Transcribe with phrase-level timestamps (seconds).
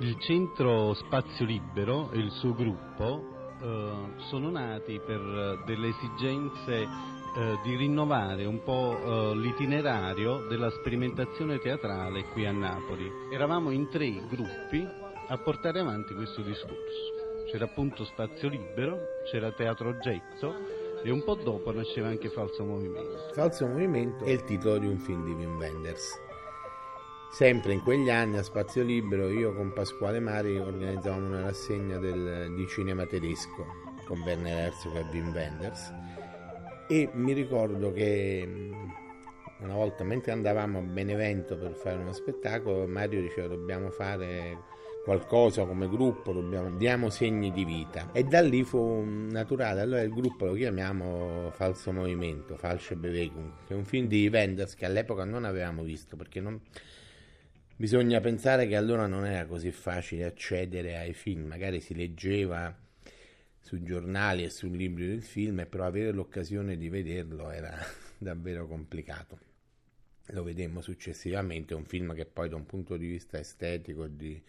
[0.00, 7.58] Il centro Spazio Libero e il suo gruppo eh, sono nati per delle esigenze eh,
[7.64, 13.10] di rinnovare un po' eh, l'itinerario della sperimentazione teatrale qui a Napoli.
[13.32, 14.86] Eravamo in tre gruppi
[15.26, 17.46] a portare avanti questo discorso.
[17.50, 20.54] C'era appunto Spazio Libero, c'era Teatro Oggetto
[21.02, 23.32] e un po' dopo nasceva anche Falso Movimento.
[23.32, 26.26] Falso Movimento è il titolo di un film di Wim Wenders
[27.30, 32.52] Sempre in quegli anni a Spazio Libero io con Pasquale Mari organizzavamo una rassegna del,
[32.56, 33.64] di cinema tedesco
[34.06, 35.92] con Werner Herzog e Wim Wenders.
[36.88, 38.72] E mi ricordo che mm,
[39.60, 45.64] una volta mentre andavamo a Benevento per fare uno spettacolo Mario diceva dobbiamo fare qualcosa
[45.64, 48.10] come gruppo, dobbiamo, diamo segni di vita.
[48.12, 53.74] E da lì fu naturale, allora il gruppo lo chiamiamo Falso Movimento, Falsche Bewegung, che
[53.74, 56.60] è un film di Wenders che all'epoca non avevamo visto perché non
[57.78, 62.76] Bisogna pensare che allora non era così facile accedere ai film, magari si leggeva
[63.60, 67.78] sui giornali e sui libri del film, però avere l'occasione di vederlo era
[68.18, 69.38] davvero complicato.
[70.30, 74.42] Lo vedemmo successivamente, un film che poi da un punto di vista estetico e di,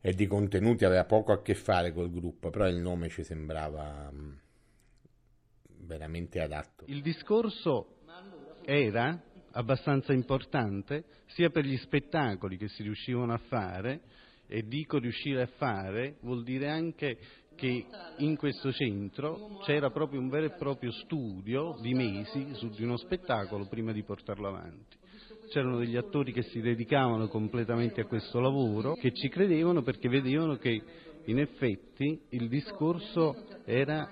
[0.00, 4.10] e di contenuti aveva poco a che fare col gruppo, però il nome ci sembrava
[4.10, 4.32] mm,
[5.80, 6.84] veramente adatto.
[6.86, 7.98] Il discorso
[8.64, 9.20] era
[9.52, 14.00] abbastanza importante sia per gli spettacoli che si riuscivano a fare
[14.46, 17.18] e dico riuscire a fare vuol dire anche
[17.54, 17.86] che
[18.18, 22.96] in questo centro c'era proprio un vero e proprio studio di mesi su di uno
[22.96, 24.96] spettacolo prima di portarlo avanti.
[25.50, 30.56] C'erano degli attori che si dedicavano completamente a questo lavoro, che ci credevano perché vedevano
[30.56, 30.82] che
[31.26, 34.08] in effetti il discorso era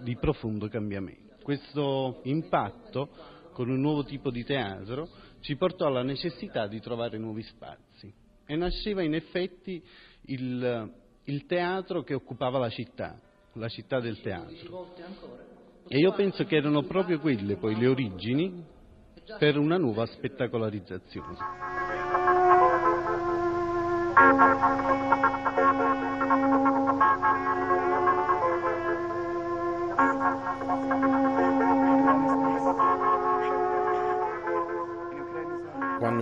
[0.00, 1.36] di profondo cambiamento.
[1.42, 3.08] Questo impatto
[3.54, 5.08] con un nuovo tipo di teatro,
[5.40, 8.12] ci portò alla necessità di trovare nuovi spazi.
[8.44, 9.82] E nasceva in effetti
[10.26, 10.92] il,
[11.24, 13.18] il teatro che occupava la città,
[13.52, 14.92] la città del teatro.
[15.86, 18.64] E io penso che erano proprio quelle poi le origini
[19.38, 21.38] per una nuova spettacolarizzazione.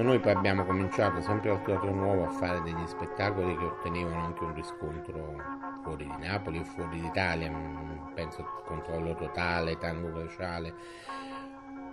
[0.03, 4.45] Noi poi abbiamo cominciato sempre al Teatro Nuovo a fare degli spettacoli che ottenevano anche
[4.45, 5.37] un riscontro
[5.83, 10.75] fuori di Napoli o fuori d'Italia, mm, penso controllo totale, tango glaciale,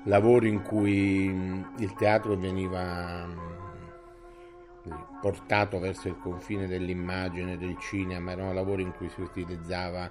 [0.03, 4.91] lavori in cui mm, il teatro veniva mm,
[5.21, 10.09] portato verso il confine dell'immagine, del cinema, erano lavori in cui si utilizzava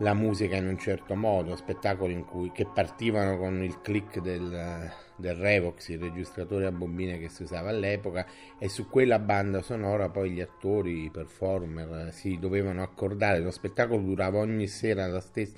[0.00, 5.34] la musica in un certo modo, spettacoli cui, che partivano con il click del, del
[5.34, 8.26] Revox, il registratore a bobine che si usava all'epoca,
[8.58, 13.40] e su quella banda sonora poi gli attori, i performer si dovevano accordare.
[13.40, 15.52] Lo spettacolo durava ogni sera stes-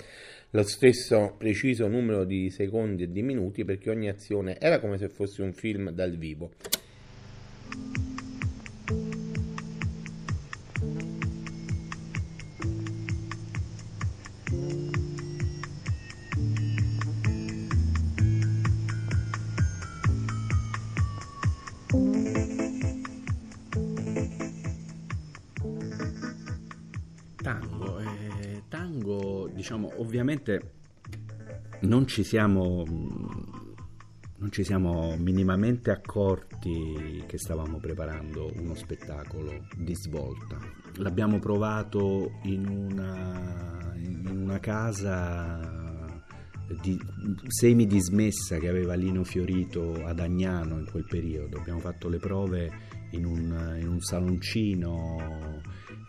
[0.49, 5.09] lo stesso preciso numero di secondi e di minuti perché ogni azione era come se
[5.09, 6.51] fosse un film dal vivo.
[29.97, 30.71] Ovviamente
[31.81, 32.83] non ci siamo
[34.43, 40.59] non ci siamo minimamente accorti che stavamo preparando uno spettacolo di svolta.
[40.95, 46.21] L'abbiamo provato in una, in una casa
[46.81, 46.99] di,
[47.47, 51.59] semi dismessa che aveva Lino Fiorito ad Agnano in quel periodo.
[51.59, 52.69] Abbiamo fatto le prove
[53.11, 55.61] in un, in un saloncino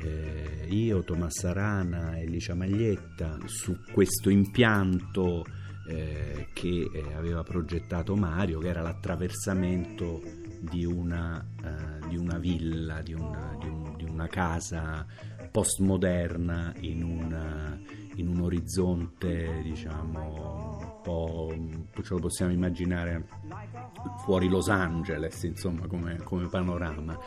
[0.05, 5.45] eh, io, Tommaso Arana e Licia Maglietta su questo impianto
[5.87, 10.21] eh, che eh, aveva progettato Mario, che era l'attraversamento
[10.61, 15.07] di una, uh, di una villa, di una, di, un, di una, casa
[15.51, 17.79] postmoderna in, una,
[18.15, 21.55] in un orizzonte, diciamo, un po'
[22.03, 23.27] ce lo possiamo immaginare
[24.25, 27.19] fuori Los Angeles, insomma, come, come panorama.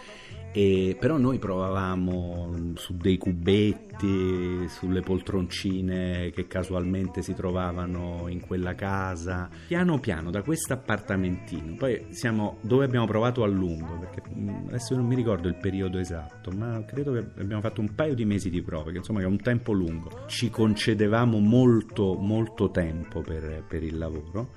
[0.57, 8.73] E, però noi provavamo su dei cubetti, sulle poltroncine che casualmente si trovavano in quella
[8.73, 11.75] casa, piano piano da questo appartamentino.
[11.75, 15.99] Poi siamo dove abbiamo provato a lungo, perché mm, adesso non mi ricordo il periodo
[15.99, 19.25] esatto, ma credo che abbiamo fatto un paio di mesi di prove, che insomma è
[19.25, 20.25] un tempo lungo.
[20.25, 24.55] Ci concedevamo molto, molto tempo per, per il lavoro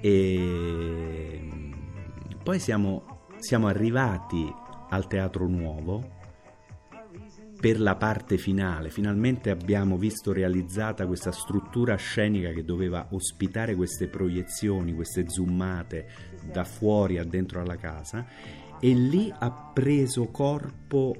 [0.00, 1.38] e
[2.42, 4.62] poi siamo, siamo arrivati
[4.94, 6.22] al Teatro Nuovo
[7.60, 8.90] per la parte finale.
[8.90, 16.06] Finalmente abbiamo visto realizzata questa struttura scenica che doveva ospitare queste proiezioni, queste zoomate
[16.52, 18.26] da fuori a dentro alla casa
[18.78, 21.14] e lì ha preso corpo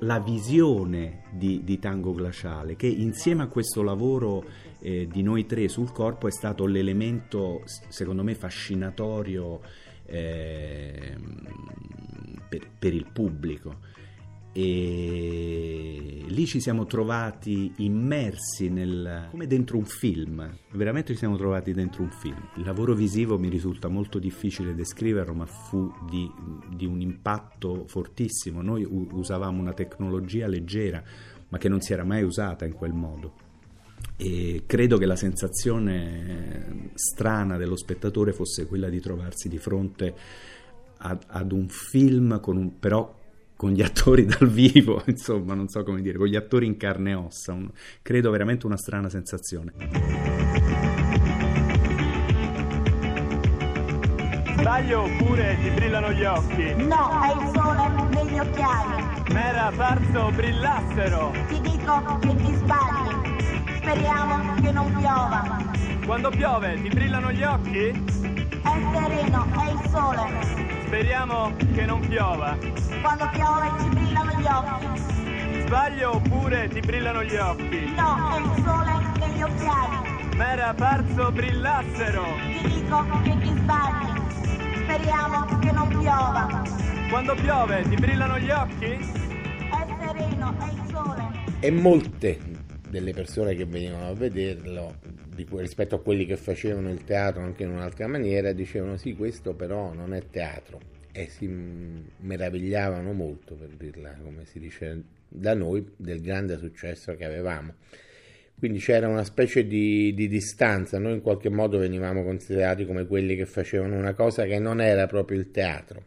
[0.00, 4.44] la visione di, di Tango Glaciale che insieme a questo lavoro
[4.80, 9.60] eh, di noi tre sul corpo è stato l'elemento secondo me fascinatorio
[10.10, 11.16] eh,
[12.48, 13.88] per, per il pubblico
[14.52, 21.72] e lì ci siamo trovati immersi nel, come dentro un film, veramente ci siamo trovati
[21.72, 22.50] dentro un film.
[22.56, 26.28] Il lavoro visivo mi risulta molto difficile descriverlo, ma fu di,
[26.74, 28.60] di un impatto fortissimo.
[28.60, 31.00] Noi usavamo una tecnologia leggera,
[31.48, 33.48] ma che non si era mai usata in quel modo.
[34.16, 40.14] E credo che la sensazione strana dello spettatore fosse quella di trovarsi di fronte
[40.98, 43.18] ad, ad un film con un, però
[43.56, 47.10] con gli attori dal vivo, insomma, non so come dire, con gli attori in carne
[47.10, 47.70] e ossa, un,
[48.02, 49.72] credo veramente una strana sensazione.
[54.56, 56.74] Sbaglio oppure ti brillano gli occhi?
[56.84, 59.02] No, è il sole negli occhiali.
[59.32, 61.32] M'era parso brillassero.
[61.48, 63.19] Ti dico che ti sbagli.
[63.90, 65.58] Speriamo che non piova.
[66.06, 67.88] Quando piove ti brillano gli occhi?
[67.88, 70.84] È sereno, è il sole.
[70.86, 72.56] Speriamo che non piova.
[73.02, 75.66] Quando piove ci brillano gli occhi.
[75.66, 77.92] Sbaglio oppure ti brillano gli occhi?
[77.96, 80.36] No, è il sole negli occhiali.
[80.36, 82.24] M'era parso brillassero.
[82.62, 84.20] Ti dico che ti sbagli.
[84.84, 86.62] Speriamo che non piova.
[87.08, 88.86] Quando piove ti brillano gli occhi?
[88.86, 91.28] È sereno, è il sole.
[91.58, 92.49] E molte
[92.90, 94.96] delle persone che venivano a vederlo
[95.56, 99.94] rispetto a quelli che facevano il teatro anche in un'altra maniera dicevano sì questo però
[99.94, 100.98] non è teatro.
[101.12, 107.24] E si meravigliavano molto per dirla come si dice da noi del grande successo che
[107.24, 107.74] avevamo.
[108.56, 113.34] Quindi c'era una specie di, di, distanza, noi in qualche modo venivamo considerati come quelli
[113.34, 116.04] che facevano una cosa che non era proprio il teatro,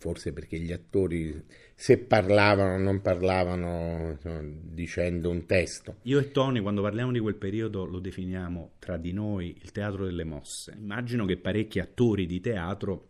[0.00, 1.44] forse perché gli attori
[1.74, 5.96] se parlavano o non parlavano insomma, dicendo un testo.
[6.02, 10.06] Io e Tony quando parliamo di quel periodo lo definiamo tra di noi il teatro
[10.06, 10.74] delle mosse.
[10.74, 13.08] Immagino che parecchi attori di teatro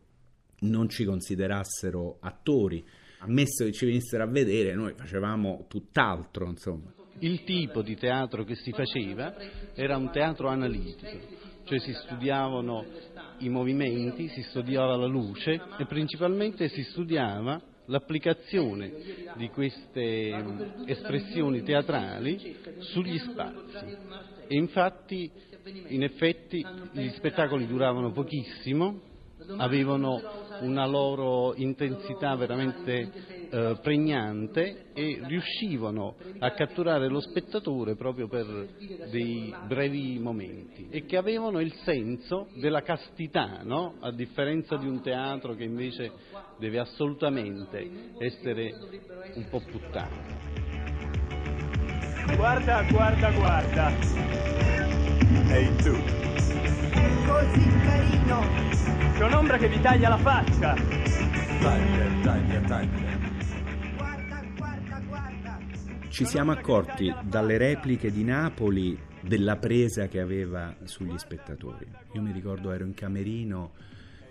[0.63, 2.85] non ci considerassero attori,
[3.19, 6.93] ammesso che ci venissero a vedere, noi facevamo tutt'altro, insomma.
[7.21, 9.35] Il tipo di teatro che si faceva
[9.75, 11.07] era un teatro analitico,
[11.65, 12.85] cioè si studiavano
[13.39, 18.93] i movimenti, si studiava la luce e principalmente si studiava l'applicazione
[19.37, 20.33] di queste
[20.87, 23.97] espressioni teatrali sugli spazi.
[24.47, 25.31] E infatti,
[25.89, 29.09] in effetti, gli spettacoli duravano pochissimo,
[29.57, 30.21] avevano
[30.61, 38.69] una loro intensità veramente eh, pregnante e riuscivano a catturare lo spettatore proprio per
[39.11, 43.97] dei brevi momenti e che avevano il senso della castità, no?
[44.01, 46.13] a differenza di un teatro che invece
[46.59, 48.75] deve assolutamente essere
[49.35, 50.39] un po' puttano.
[52.37, 53.93] Guarda, guarda, guarda.
[55.53, 56.60] Ehi tu.
[56.93, 58.41] Così carino.
[59.17, 60.75] C'è un'ombra che vi taglia la faccia.
[60.75, 63.19] Tiger, tiger, tiger.
[66.09, 71.87] Ci siamo accorti dalle repliche di Napoli della presa che aveva sugli spettatori.
[72.13, 73.73] Io mi ricordo ero in camerino,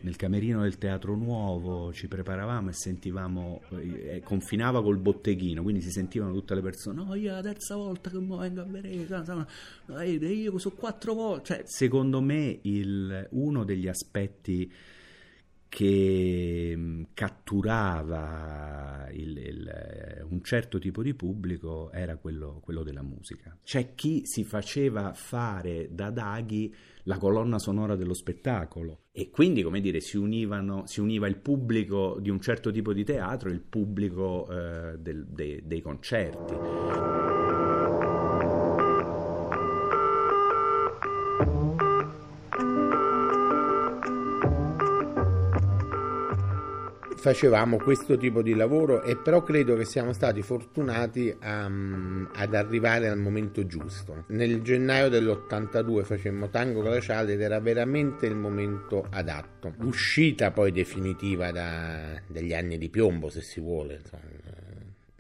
[0.02, 5.92] nel camerino del Teatro Nuovo, ci preparavamo e sentivamo, eh, confinava col botteghino, quindi si
[5.92, 10.58] sentivano tutte le persone, no, io è la terza volta che vengo a vedere, io
[10.58, 11.46] sono quattro volte.
[11.46, 14.72] Cioè, secondo me il, uno degli aspetti
[15.70, 23.56] che mm, catturava il, il, un certo tipo di pubblico era quello, quello, della musica.
[23.64, 26.74] C'è chi si faceva fare da Daghi
[27.04, 32.18] la colonna sonora dello spettacolo e quindi, come dire, si, univano, si univa il pubblico
[32.20, 37.29] di un certo tipo di teatro e il pubblico eh, del, de, dei concerti.
[47.20, 53.10] Facevamo questo tipo di lavoro e però credo che siamo stati fortunati a, ad arrivare
[53.10, 54.24] al momento giusto.
[54.28, 59.74] Nel gennaio dell'82 facemmo Tango Glaciale ed era veramente il momento adatto.
[59.80, 64.40] L'uscita poi definitiva da, degli anni di piombo, se si vuole, insomma,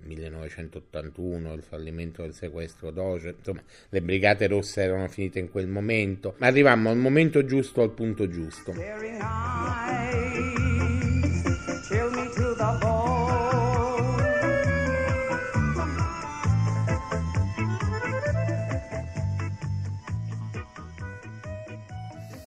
[0.10, 6.36] 1981, il fallimento del sequestro d'Oce, insomma, le brigate rosse erano finite in quel momento,
[6.38, 8.74] ma arrivammo al momento giusto, al punto giusto.